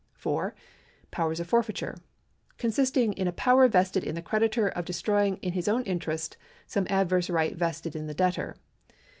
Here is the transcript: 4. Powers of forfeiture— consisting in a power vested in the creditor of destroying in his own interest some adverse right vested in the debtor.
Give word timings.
4. 0.13 0.55
Powers 1.11 1.39
of 1.39 1.45
forfeiture— 1.47 1.95
consisting 2.63 3.13
in 3.13 3.27
a 3.27 3.31
power 3.31 3.67
vested 3.67 4.03
in 4.03 4.15
the 4.15 4.21
creditor 4.23 4.67
of 4.69 4.83
destroying 4.83 5.37
in 5.43 5.53
his 5.53 5.67
own 5.67 5.83
interest 5.83 6.37
some 6.65 6.87
adverse 6.89 7.29
right 7.29 7.55
vested 7.55 7.95
in 7.95 8.07
the 8.07 8.15
debtor. 8.15 8.55